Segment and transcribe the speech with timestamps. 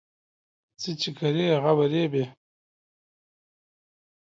[0.81, 2.25] څه چې کرې هغه به ریبې